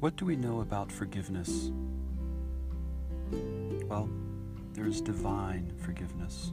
[0.00, 1.72] What do we know about forgiveness?
[3.88, 4.08] Well,
[4.72, 6.52] there is divine forgiveness.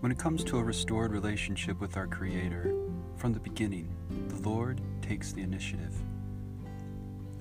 [0.00, 2.74] When it comes to a restored relationship with our Creator,
[3.16, 3.88] from the beginning,
[4.28, 5.94] the Lord takes the initiative.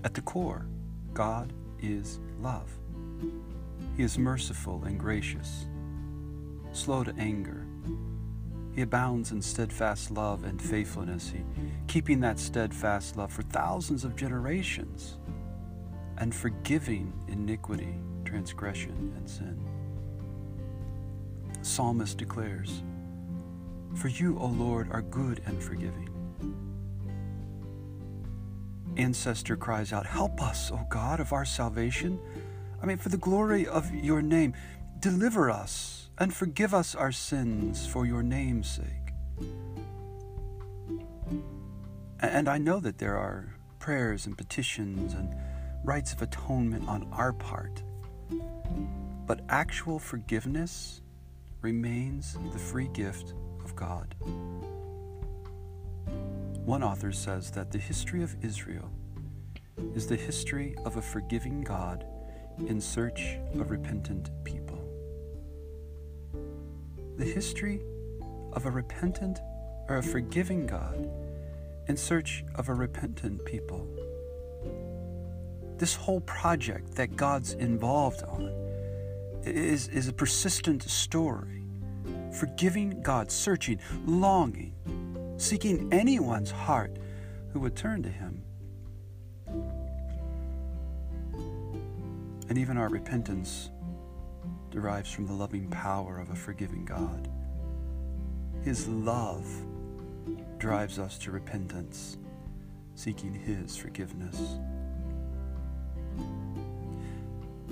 [0.05, 0.65] At the core,
[1.13, 2.71] God is love.
[3.97, 5.67] He is merciful and gracious,
[6.71, 7.66] slow to anger.
[8.77, 11.43] He abounds in steadfast love and faithfulness, he,
[11.87, 15.17] keeping that steadfast love for thousands of generations
[16.19, 19.59] and forgiving iniquity, transgression, and sin.
[21.57, 22.83] The psalmist declares,
[23.95, 26.09] For you, O Lord, are good and forgiving.
[28.95, 32.19] Ancestor cries out, Help us, O God of our salvation.
[32.79, 34.53] I mean, for the glory of your name,
[34.99, 38.85] deliver us and forgive us our sins for your name's sake.
[42.19, 45.35] And I know that there are prayers and petitions and
[45.83, 47.83] rites of atonement on our part,
[49.27, 51.01] but actual forgiveness
[51.61, 54.15] remains the free gift of God.
[56.65, 58.89] One author says that the history of Israel
[59.93, 62.05] is the history of a forgiving God
[62.67, 64.86] in search of repentant people.
[67.17, 67.81] The history
[68.53, 69.39] of a repentant
[69.89, 71.09] or a forgiving God
[71.87, 73.87] in search of a repentant people.
[75.77, 78.51] This whole project that God's involved on
[79.43, 81.63] is, is a persistent story.
[82.33, 84.75] Forgiving God, searching, longing,
[85.37, 86.97] seeking anyone's heart
[87.51, 88.43] who would turn to Him.
[92.49, 93.71] And even our repentance
[94.71, 97.29] derives from the loving power of a forgiving God.
[98.63, 99.45] His love
[100.57, 102.17] drives us to repentance,
[102.95, 104.39] seeking His forgiveness.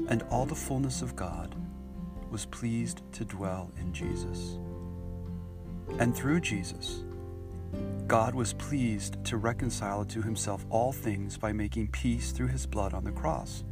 [0.07, 1.55] And all the fullness of God
[2.29, 4.57] was pleased to dwell in Jesus.
[5.99, 7.03] And through Jesus,
[8.07, 12.93] God was pleased to reconcile to himself all things by making peace through his blood
[12.93, 13.63] on the cross.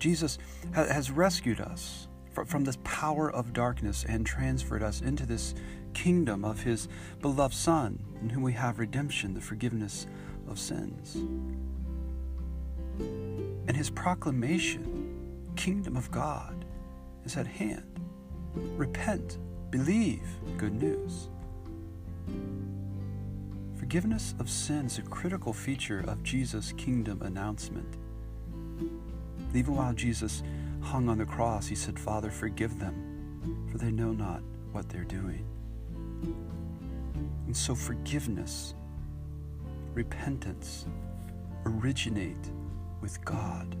[0.00, 0.38] Jesus
[0.72, 2.08] has rescued us
[2.46, 5.54] from this power of darkness and transferred us into this
[5.92, 6.88] kingdom of his
[7.20, 10.06] beloved Son, in whom we have redemption, the forgiveness
[10.48, 11.16] of sins.
[12.98, 16.64] And his proclamation, kingdom of God,
[17.24, 18.00] is at hand.
[18.54, 19.38] Repent,
[19.70, 21.28] believe, good news.
[23.76, 27.96] Forgiveness of sin is a critical feature of Jesus' kingdom announcement.
[29.54, 30.42] Even while Jesus
[30.80, 35.04] hung on the cross, he said, Father, forgive them, for they know not what they're
[35.04, 35.44] doing.
[37.46, 38.74] And so, forgiveness,
[39.94, 40.86] repentance
[41.66, 42.50] originate
[43.00, 43.76] with God.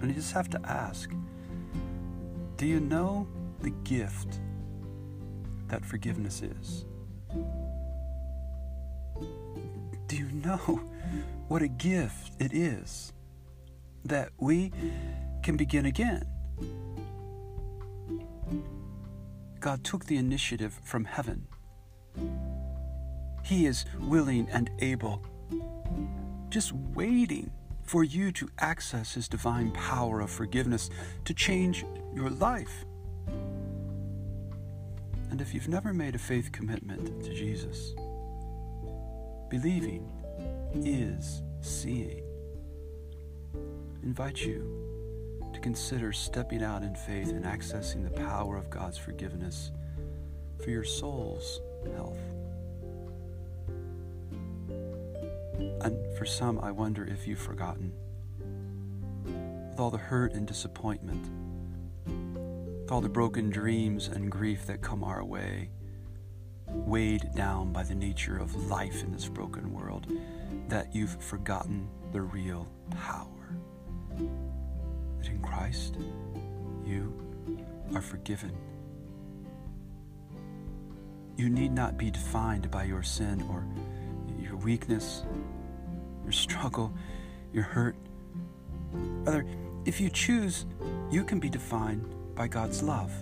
[0.00, 1.10] And you just have to ask
[2.56, 3.26] do you know
[3.60, 4.38] the gift
[5.68, 6.84] that forgiveness is?
[10.06, 10.80] Do you know
[11.52, 13.12] what a gift it is
[14.06, 14.72] that we
[15.42, 16.24] can begin again?
[19.60, 21.46] God took the initiative from heaven.
[23.44, 25.22] He is willing and able,
[26.48, 27.50] just waiting
[27.82, 30.88] for you to access His divine power of forgiveness
[31.26, 32.86] to change your life.
[35.30, 37.92] And if you've never made a faith commitment to Jesus,
[39.50, 40.21] believing
[40.74, 42.22] is seeing.
[43.54, 43.58] I
[44.04, 44.82] invite you
[45.52, 49.70] to consider stepping out in faith and accessing the power of God's forgiveness
[50.62, 51.60] for your soul's
[51.94, 52.18] health.
[55.82, 57.92] And for some, I wonder if you've forgotten.
[59.70, 61.28] With all the hurt and disappointment,
[62.82, 65.70] with all the broken dreams and grief that come our way,
[66.72, 70.06] weighed down by the nature of life in this broken world,
[70.68, 73.56] that you've forgotten the real power.
[74.16, 75.96] That in Christ,
[76.84, 77.12] you
[77.94, 78.52] are forgiven.
[81.36, 83.64] You need not be defined by your sin or
[84.42, 85.24] your weakness,
[86.24, 86.92] your struggle,
[87.52, 87.96] your hurt.
[88.92, 89.46] Rather,
[89.84, 90.66] if you choose,
[91.10, 93.12] you can be defined by God's love.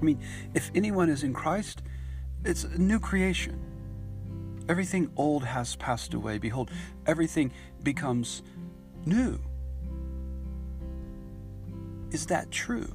[0.00, 0.20] I mean,
[0.54, 1.82] if anyone is in Christ,
[2.44, 3.58] it's a new creation.
[4.68, 6.38] Everything old has passed away.
[6.38, 6.70] Behold,
[7.06, 7.52] everything
[7.82, 8.42] becomes
[9.04, 9.38] new.
[12.12, 12.92] Is that true?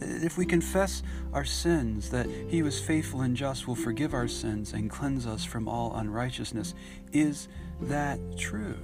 [0.00, 1.02] If we confess
[1.32, 5.44] our sins, that He was faithful and just will forgive our sins and cleanse us
[5.44, 6.74] from all unrighteousness,
[7.12, 7.48] is
[7.82, 8.78] that true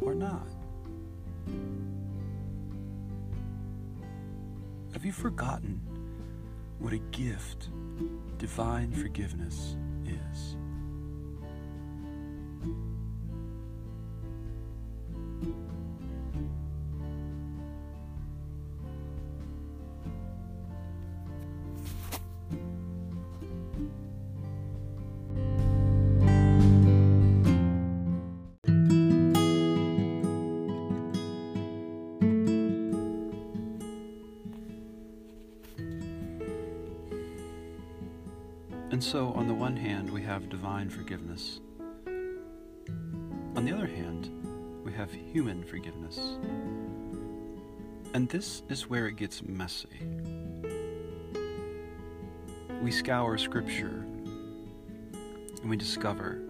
[0.00, 0.46] or not?
[4.92, 5.80] Have you forgotten
[6.84, 7.70] what a gift
[8.36, 10.56] divine forgiveness is?
[40.64, 41.60] Divine forgiveness.
[43.54, 44.30] On the other hand,
[44.82, 46.18] we have human forgiveness.
[48.14, 50.08] And this is where it gets messy.
[52.80, 54.06] We scour Scripture
[55.60, 56.40] and we discover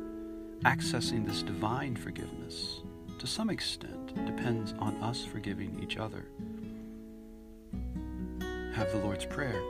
[0.65, 2.83] accessing this divine forgiveness,
[3.19, 6.25] to some extent, depends on us forgiving each other.
[8.75, 9.61] Have the Lord's Prayer.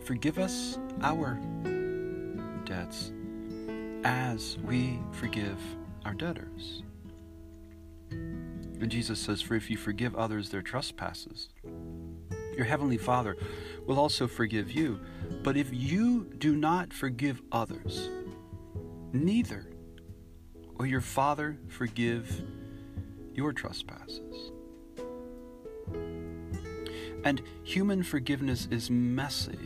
[0.00, 1.38] Forgive us our
[2.64, 3.12] debts
[4.06, 5.58] as we forgive
[6.04, 6.84] our debtors.
[8.12, 11.48] And Jesus says, For if you forgive others their trespasses,
[12.56, 13.36] your heavenly Father
[13.84, 15.00] will also forgive you.
[15.42, 18.08] But if you do not forgive others,
[19.12, 19.66] neither
[20.76, 22.42] will your Father forgive
[23.34, 24.52] your trespasses.
[27.24, 29.58] And human forgiveness is messy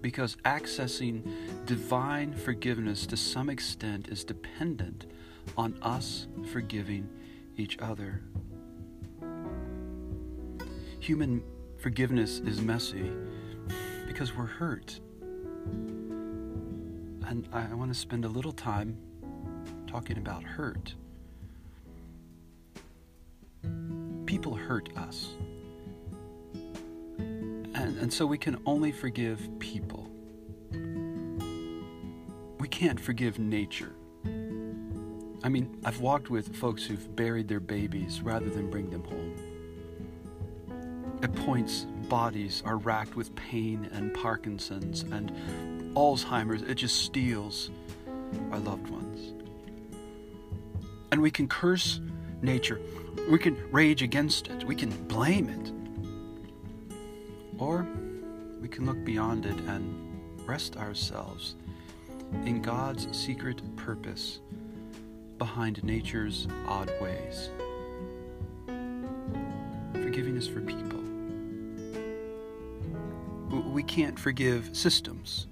[0.00, 1.32] because accessing
[1.66, 5.06] divine forgiveness to some extent is dependent
[5.58, 7.08] on us forgiving
[7.56, 8.22] each other.
[11.00, 11.42] Human
[11.78, 13.10] forgiveness is messy
[14.06, 15.00] because we're hurt.
[17.26, 18.96] And I want to spend a little time
[19.88, 20.94] talking about hurt.
[24.26, 25.30] People hurt us.
[27.18, 29.95] And, and so we can only forgive people.
[32.76, 33.94] Can't forgive nature.
[35.42, 39.34] I mean, I've walked with folks who've buried their babies rather than bring them home.
[41.22, 45.32] At points, bodies are racked with pain and Parkinson's and
[45.96, 46.60] Alzheimer's.
[46.60, 47.70] It just steals
[48.52, 49.32] our loved ones.
[51.12, 52.02] And we can curse
[52.42, 52.78] nature,
[53.30, 55.72] we can rage against it, we can blame it.
[57.58, 57.86] Or
[58.60, 61.56] we can look beyond it and rest ourselves
[62.44, 64.40] in God's secret purpose
[65.38, 67.50] behind nature's odd ways.
[69.92, 71.00] Forgiving is for people.
[73.72, 75.46] We can't forgive systems.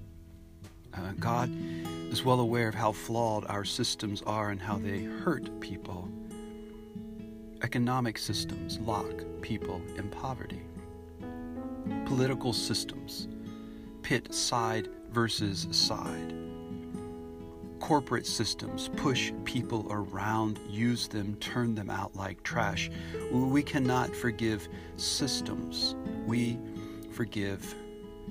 [0.93, 1.49] Uh, God
[2.11, 6.09] is well aware of how flawed our systems are and how they hurt people.
[7.63, 10.61] Economic systems lock people in poverty
[12.05, 13.27] political systems
[14.01, 16.44] pit side versus side.
[17.85, 22.89] Corporate systems push people around, use them, turn them out like trash.
[23.31, 25.93] We cannot forgive systems,
[26.25, 26.57] we
[27.11, 27.75] forgive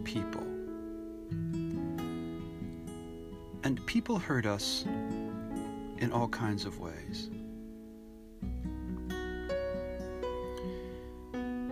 [0.02, 0.42] people.
[3.62, 7.30] And people hurt us in all kinds of ways.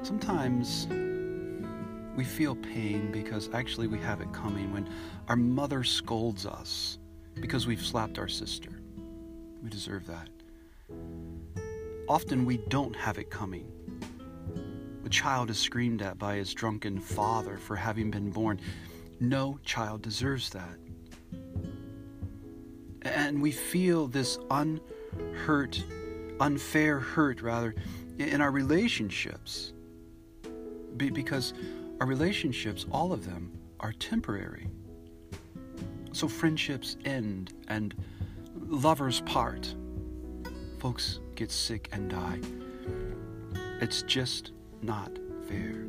[0.03, 0.87] Sometimes
[2.15, 4.89] we feel pain because actually we have it coming when
[5.27, 6.99] our mother scolds us
[7.41, 8.71] because we've slapped our sister.
[9.62, 10.29] We deserve that.
[12.09, 13.71] Often we don't have it coming.
[15.05, 18.61] A child is screamed at by his drunken father for having been born.
[19.21, 20.79] No child deserves that.
[23.03, 25.83] And we feel this unhurt,
[26.41, 27.75] unfair hurt, rather,
[28.19, 29.73] in our relationships.
[30.97, 31.55] because
[32.01, 34.69] our relationships, all of them, are temporary.
[36.12, 37.95] So friendships end and
[38.54, 39.75] lovers part.
[40.78, 42.40] Folks get sick and die.
[43.81, 44.52] It's just
[44.83, 45.11] not
[45.49, 45.87] fair.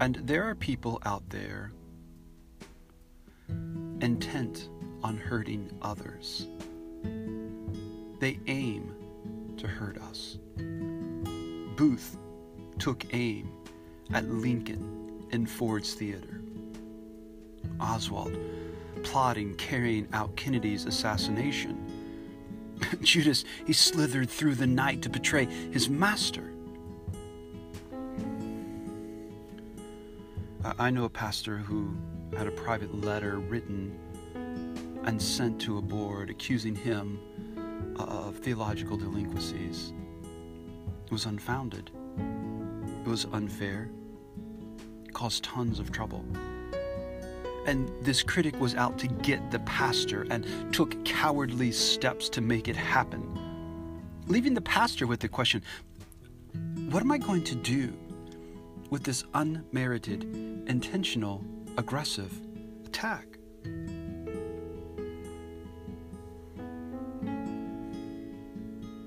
[0.00, 1.72] And there are people out there
[4.00, 4.68] intent
[5.02, 6.48] on hurting others.
[8.20, 8.94] They aim
[9.56, 10.38] to hurt us.
[11.76, 12.16] Booth
[12.78, 13.50] took aim
[14.12, 16.40] at Lincoln in Ford's Theater.
[17.80, 18.36] Oswald
[19.02, 21.78] plotting, carrying out Kennedy's assassination.
[23.02, 26.52] Judas, he slithered through the night to betray his master.
[30.78, 31.96] I know a pastor who
[32.36, 33.98] had a private letter written
[35.04, 37.18] and sent to a board accusing him
[37.98, 39.92] uh, of theological delinquencies.
[41.06, 43.90] It was unfounded, it was unfair,
[45.12, 46.24] Caused tons of trouble.
[47.66, 52.66] And this critic was out to get the pastor and took cowardly steps to make
[52.66, 53.22] it happen,
[54.26, 55.62] leaving the pastor with the question
[56.90, 57.92] what am I going to do
[58.90, 60.24] with this unmerited,
[60.68, 61.42] intentional,
[61.78, 62.30] aggressive
[62.84, 63.26] attack?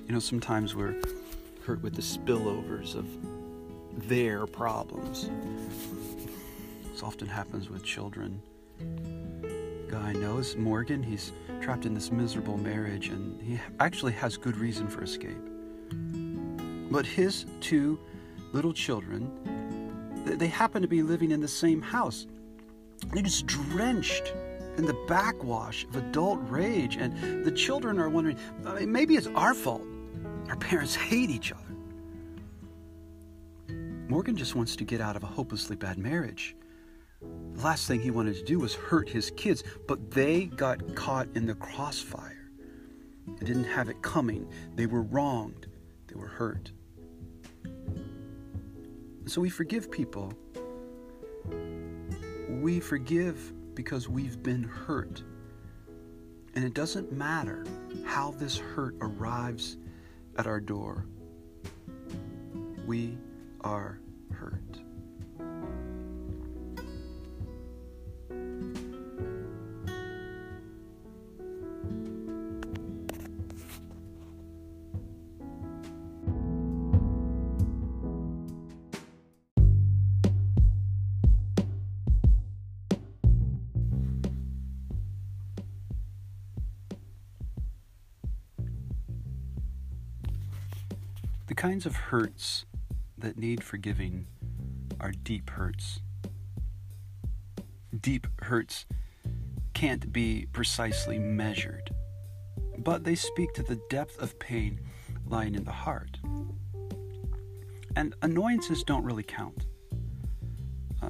[0.07, 0.95] You know, sometimes we're
[1.63, 3.05] hurt with the spillovers of
[3.95, 5.29] their problems.
[6.91, 8.41] This often happens with children.
[9.89, 11.01] guy knows Morgan.
[11.03, 15.37] He's trapped in this miserable marriage, and he actually has good reason for escape.
[16.91, 17.99] But his two
[18.53, 19.31] little children,
[20.25, 22.27] they happen to be living in the same house.
[23.13, 24.33] They're just drenched
[24.77, 28.37] in the backwash of adult rage, and the children are wondering
[28.85, 29.83] maybe it's our fault.
[30.49, 31.64] Our parents hate each other.
[34.07, 36.55] Morgan just wants to get out of a hopelessly bad marriage.
[37.21, 41.27] The last thing he wanted to do was hurt his kids, but they got caught
[41.33, 42.51] in the crossfire.
[43.39, 44.47] They didn't have it coming.
[44.75, 45.67] They were wronged.
[46.07, 46.71] They were hurt.
[49.25, 50.31] So we forgive people.
[52.47, 55.23] We forgive because we've been hurt.
[56.53, 57.65] And it doesn't matter
[58.05, 59.77] how this hurt arrives
[60.37, 61.07] at our door.
[62.85, 63.17] We
[63.65, 63.99] are
[64.31, 64.61] hurt.
[91.47, 92.65] The kinds of hurts
[93.25, 94.27] that need forgiving
[94.99, 95.99] are deep hurts.
[97.99, 98.85] Deep hurts
[99.73, 101.89] can't be precisely measured,
[102.77, 104.79] but they speak to the depth of pain
[105.25, 106.19] lying in the heart.
[107.95, 109.65] And annoyances don't really count.
[111.01, 111.09] Uh,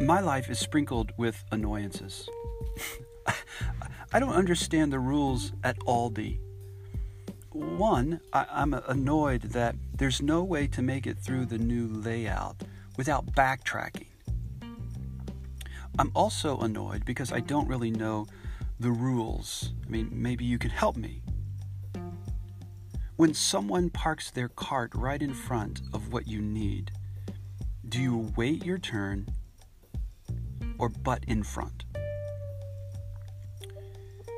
[0.00, 2.28] my life is sprinkled with annoyances.
[4.12, 6.40] I don't understand the rules at Aldi
[7.54, 12.56] one, I, am annoyed that there's no way to make it through the new layout
[12.96, 14.06] without backtracking.
[15.98, 18.26] I'm also annoyed because I don't really know
[18.80, 19.72] the rules.
[19.86, 21.22] I mean, maybe you can help me.
[23.16, 26.90] When someone parks their cart right in front of what you need,
[27.88, 29.28] do you wait your turn
[30.78, 31.84] or butt in front?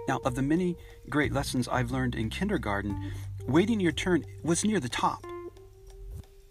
[0.07, 0.77] Now, of the many
[1.09, 3.13] great lessons I've learned in kindergarten,
[3.47, 5.25] waiting your turn was near the top.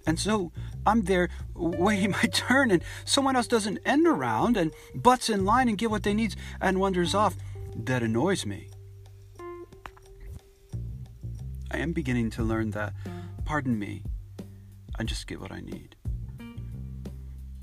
[0.05, 0.51] And so
[0.85, 5.69] I'm there waiting my turn, and someone else doesn't end around and butts in line
[5.69, 7.35] and get what they need and wanders off.
[7.75, 8.69] That annoys me.
[11.71, 12.93] I am beginning to learn that,
[13.45, 14.03] pardon me,
[14.99, 15.95] I just get what I need.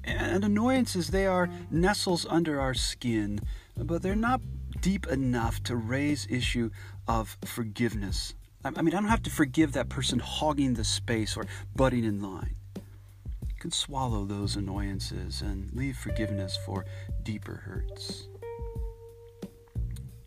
[0.03, 3.39] And annoyances, they are nestles under our skin,
[3.77, 4.41] but they're not
[4.81, 6.71] deep enough to raise issue
[7.07, 8.35] of forgiveness.
[8.65, 12.21] I mean, I don't have to forgive that person hogging the space or butting in
[12.21, 12.57] line.
[12.77, 16.85] You can swallow those annoyances and leave forgiveness for
[17.23, 18.29] deeper hurts.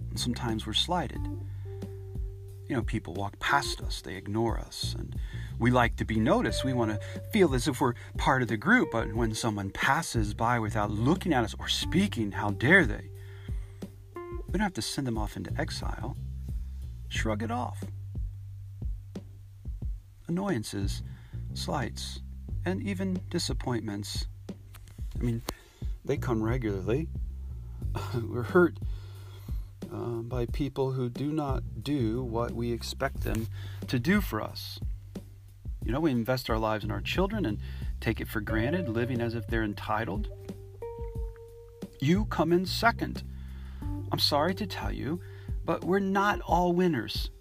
[0.09, 1.21] And sometimes we're slighted.
[2.67, 5.15] You know, people walk past us, they ignore us, and
[5.59, 6.63] we like to be noticed.
[6.63, 6.99] We want to
[7.31, 11.33] feel as if we're part of the group, but when someone passes by without looking
[11.33, 13.09] at us or speaking, how dare they?
[14.53, 16.15] We don't have to send them off into exile.
[17.09, 17.83] Shrug it off.
[20.27, 21.01] Annoyances,
[21.55, 22.21] slights,
[22.63, 24.27] and even disappointments.
[25.19, 25.41] I mean,
[26.05, 27.09] they come regularly.
[28.23, 28.77] We're hurt
[29.91, 33.47] uh, by people who do not do what we expect them
[33.87, 34.79] to do for us.
[35.83, 37.57] You know, we invest our lives in our children and
[37.99, 40.29] take it for granted, living as if they're entitled.
[41.99, 43.23] You come in second
[44.13, 45.19] I'm sorry to tell you,
[45.65, 47.31] but we're not all winners.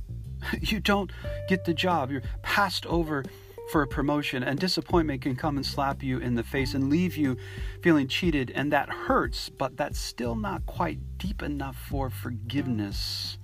[0.60, 1.10] you don't
[1.48, 3.24] get the job, you're passed over
[3.72, 7.16] for a promotion, and disappointment can come and slap you in the face and leave
[7.16, 7.36] you
[7.82, 13.36] feeling cheated, and that hurts, but that's still not quite deep enough for forgiveness.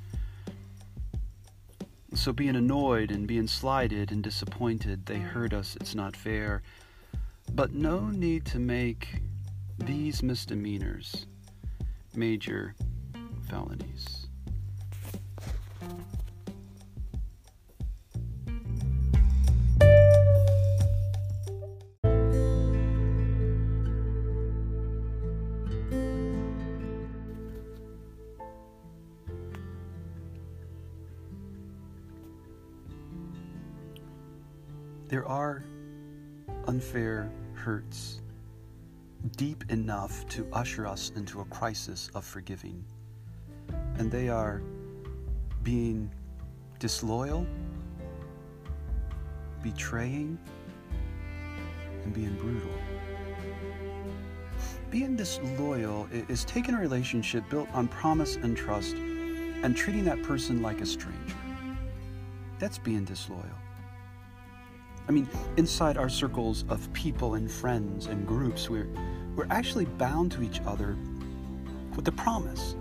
[2.15, 6.63] So, being annoyed and being slighted and disappointed, they hurt us, it's not fair.
[7.53, 9.21] But no need to make
[9.79, 11.27] these misdemeanors
[12.15, 12.75] major
[13.49, 14.27] felonies.
[39.99, 42.85] Enough to usher us into a crisis of forgiving.
[43.97, 44.63] And they are
[45.65, 46.09] being
[46.79, 47.45] disloyal,
[49.61, 50.39] betraying,
[52.05, 52.71] and being brutal.
[54.89, 60.63] Being disloyal is taking a relationship built on promise and trust and treating that person
[60.63, 61.35] like a stranger.
[62.61, 63.59] That's being disloyal.
[65.09, 68.87] I mean, inside our circles of people and friends and groups, we're,
[69.39, 70.97] we're actually bound to each other
[71.95, 72.75] with a promise.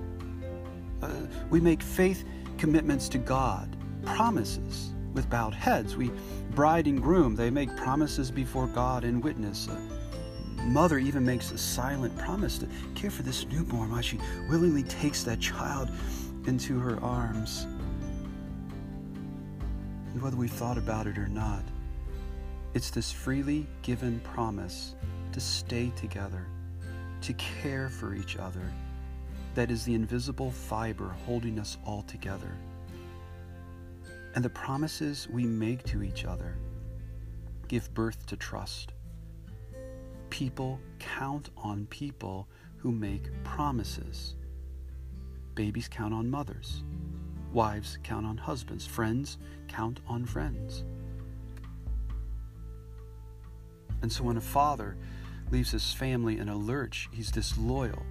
[1.03, 1.11] Uh,
[1.51, 2.25] we make faith
[2.57, 5.95] commitments to God, promises with bowed heads.
[5.95, 6.09] We,
[6.55, 9.69] bride and groom, they make promises before God and witness.
[10.63, 15.21] Mother even makes a silent promise to care for this newborn while she willingly takes
[15.25, 15.91] that child
[16.47, 17.67] into her arms.
[20.11, 21.61] And whether we thought about it or not,
[22.73, 24.95] it's this freely given promise
[25.33, 26.45] to stay together,
[27.21, 28.71] to care for each other,
[29.55, 32.51] that is the invisible fiber holding us all together.
[34.35, 36.55] And the promises we make to each other
[37.67, 38.93] give birth to trust.
[40.29, 44.35] People count on people who make promises.
[45.55, 46.83] Babies count on mothers.
[47.51, 48.85] Wives count on husbands.
[48.85, 49.37] Friends
[49.67, 50.83] count on friends.
[54.01, 54.97] And so when a father
[55.51, 58.03] leaves his family in a lurch, he's disloyal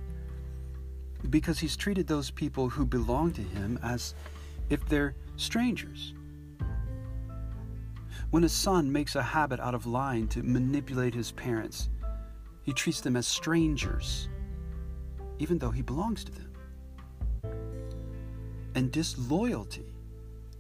[1.30, 4.14] because he's treated those people who belong to him as
[4.70, 6.14] if they're strangers.
[8.30, 11.88] When a son makes a habit out of lying to manipulate his parents,
[12.62, 14.28] he treats them as strangers,
[15.38, 16.52] even though he belongs to them.
[18.74, 19.94] And disloyalty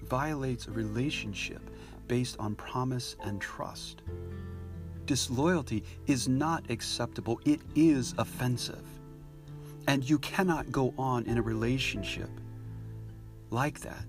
[0.02, 1.60] violates a relationship
[2.06, 4.02] based on promise and trust
[5.06, 8.84] disloyalty is not acceptable, it is offensive.
[9.88, 12.28] And you cannot go on in a relationship
[13.50, 14.04] like that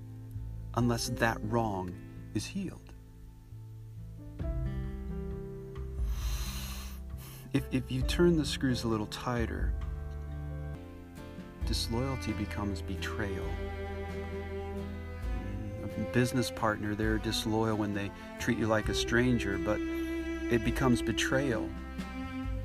[0.76, 1.94] unless that wrong
[2.34, 2.82] is healed.
[7.54, 9.74] If, if you turn the screws a little tighter,
[11.66, 13.46] disloyalty becomes betrayal.
[15.84, 19.80] A business partner, they're disloyal when they treat you like a stranger, but
[20.50, 21.68] it becomes betrayal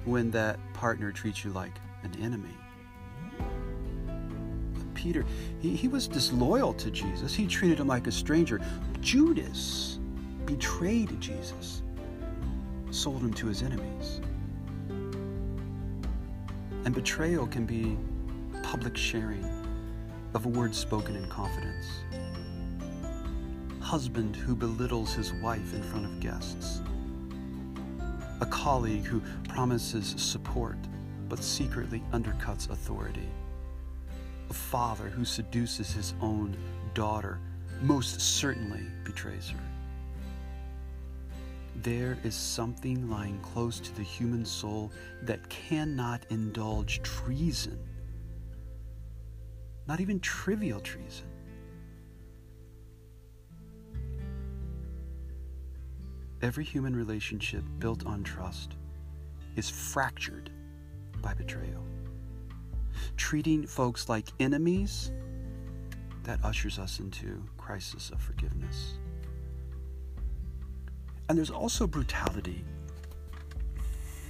[0.05, 2.57] when that partner treats you like an enemy.
[4.95, 5.25] Peter,
[5.61, 7.35] he, he was disloyal to Jesus.
[7.35, 8.61] He treated him like a stranger.
[9.01, 9.99] Judas
[10.47, 11.83] betrayed Jesus,
[12.91, 14.21] sold him to his enemies.
[16.85, 17.97] And betrayal can be
[18.63, 19.45] public sharing
[20.35, 21.87] of a word spoken in confidence.
[23.81, 26.81] Husband who belittles his wife in front of guests
[28.43, 30.77] a colleague who promises support
[31.29, 33.29] but secretly undercuts authority,
[34.51, 36.57] a father who seduces his own
[36.93, 37.39] daughter
[37.83, 39.61] most certainly betrays her.
[41.77, 44.91] There is something lying close to the human soul
[45.23, 47.79] that cannot indulge treason,
[49.87, 51.32] not even trivial treason.
[56.43, 58.77] Every human relationship built on trust
[59.55, 60.51] is fractured
[61.21, 61.85] by betrayal.
[63.17, 65.13] Treating folks like enemies,
[66.25, 68.95] that ushers us into crisis of forgiveness.
[71.29, 72.65] And there's also brutality.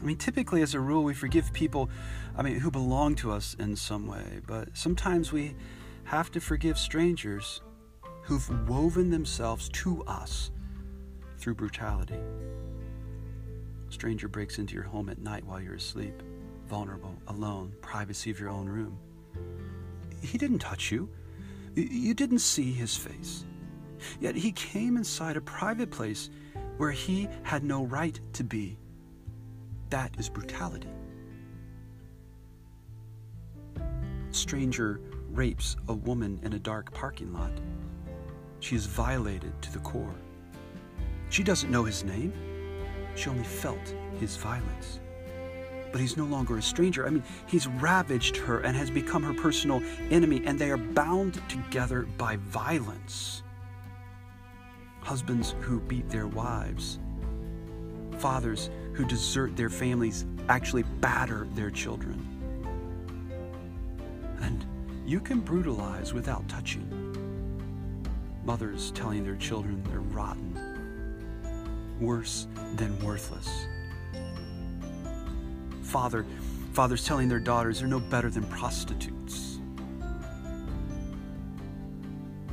[0.00, 1.88] I mean, typically, as a rule, we forgive people,
[2.36, 5.54] I mean, who belong to us in some way, but sometimes we
[6.04, 7.60] have to forgive strangers
[8.22, 10.50] who've woven themselves to us
[11.42, 12.20] through brutality.
[13.88, 16.22] A stranger breaks into your home at night while you're asleep,
[16.68, 18.96] vulnerable, alone, privacy of your own room.
[20.22, 21.08] He didn't touch you.
[21.74, 23.44] You didn't see his face.
[24.20, 26.30] Yet he came inside a private place
[26.76, 28.78] where he had no right to be.
[29.90, 30.88] That is brutality.
[34.30, 35.00] Stranger
[35.30, 37.52] rapes a woman in a dark parking lot.
[38.60, 40.14] She is violated to the core.
[41.32, 42.34] She doesn't know his name.
[43.14, 45.00] She only felt his violence.
[45.90, 47.06] but he's no longer a stranger.
[47.06, 51.40] I mean, he's ravaged her and has become her personal enemy, and they are bound
[51.48, 53.42] together by violence.
[55.00, 56.98] Husbands who beat their wives,
[58.18, 62.18] fathers who desert their families, actually batter their children.
[64.40, 64.64] And
[65.06, 66.88] you can brutalize without touching.
[68.44, 70.58] Mothers telling their children they're rotten,
[72.00, 73.66] worse than worthless
[75.92, 76.24] father,
[76.72, 79.58] fathers telling their daughters they're no better than prostitutes.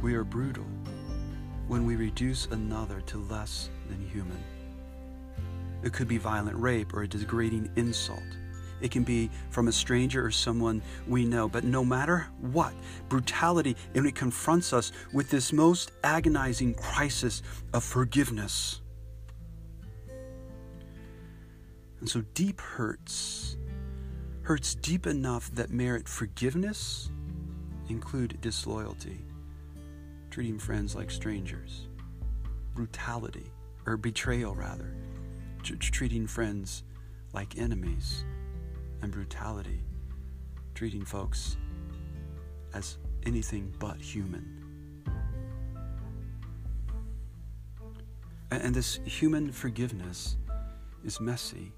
[0.01, 0.65] We are brutal
[1.69, 4.43] when we reduce another to less than human.
[5.83, 8.23] It could be violent rape or a degrading insult.
[8.81, 11.47] It can be from a stranger or someone we know.
[11.47, 12.73] But no matter what,
[13.07, 17.41] brutality, and it confronts us with this most agonizing crisis
[17.73, 18.81] of forgiveness.
[21.99, 23.57] And so deep hurts,
[24.43, 27.11] hurts deep enough that merit forgiveness,
[27.89, 29.25] include disloyalty,
[30.29, 31.87] treating friends like strangers,
[32.73, 33.51] brutality,
[33.85, 34.95] or betrayal rather,
[35.63, 36.83] treating friends
[37.33, 38.23] like enemies,
[39.01, 39.83] and brutality,
[40.75, 41.57] treating folks
[42.73, 44.55] as anything but human.
[48.51, 50.37] And this human forgiveness
[51.03, 51.71] is messy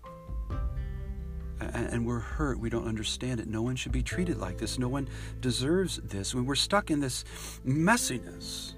[1.74, 2.60] and we're hurt.
[2.60, 3.48] We don't understand it.
[3.48, 4.78] No one should be treated like this.
[4.78, 5.08] No one
[5.40, 6.36] deserves this.
[6.36, 7.24] When we're stuck in this
[7.66, 8.74] messiness.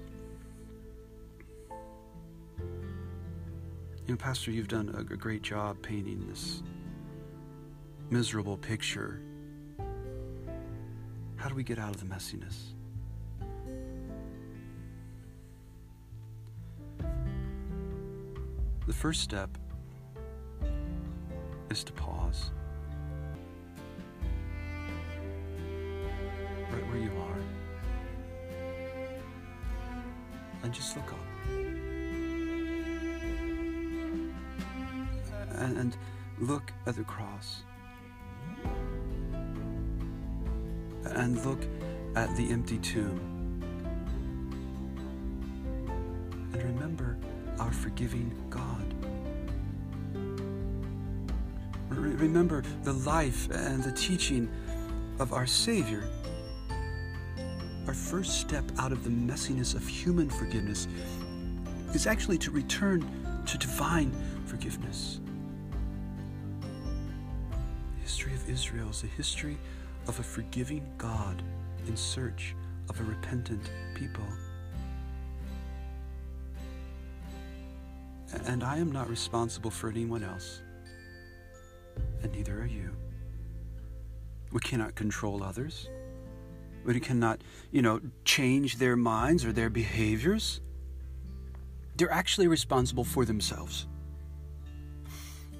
[4.06, 6.62] You know, Pastor, you've done a great job painting this
[8.10, 9.20] miserable picture.
[11.36, 12.74] How do we get out of the messiness?
[18.86, 19.56] The first step
[21.70, 22.50] is to pause.
[30.64, 31.18] And just look up.
[35.58, 35.96] And, and
[36.40, 37.62] look at the cross.
[41.04, 41.60] And look
[42.16, 43.20] at the empty tomb.
[46.54, 47.18] And remember
[47.58, 48.94] our forgiving God.
[51.90, 54.48] Remember the life and the teaching
[55.18, 56.08] of our Savior
[57.94, 60.88] our first step out of the messiness of human forgiveness
[61.92, 63.08] is actually to return
[63.46, 64.10] to divine
[64.46, 65.20] forgiveness.
[67.94, 69.56] The history of Israel is a history
[70.08, 71.40] of a forgiving God
[71.86, 72.56] in search
[72.88, 74.26] of a repentant people.
[78.46, 80.62] And I am not responsible for anyone else,
[82.24, 82.90] and neither are you.
[84.50, 85.88] We cannot control others.
[86.84, 90.60] We cannot, you know, change their minds or their behaviors.
[91.96, 93.86] They're actually responsible for themselves.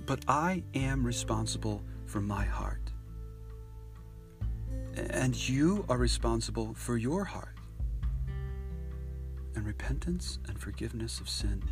[0.07, 2.93] But I am responsible for my heart.
[4.97, 7.57] And you are responsible for your heart.
[9.57, 11.63] And repentance and forgiveness of sin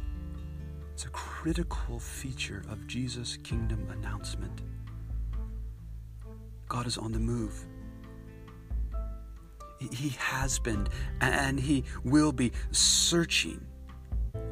[0.96, 4.62] is a critical feature of Jesus' kingdom announcement.
[6.68, 7.66] God is on the move.
[9.90, 10.86] He has been
[11.20, 13.64] and He will be searching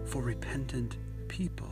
[0.05, 0.97] for repentant
[1.29, 1.71] people.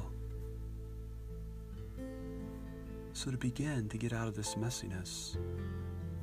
[3.12, 5.36] So, to begin to get out of this messiness,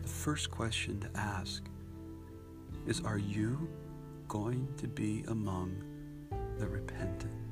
[0.02, 1.64] the first question to ask
[2.88, 3.68] is Are you
[4.28, 5.84] going to be among
[6.58, 7.45] the repentant?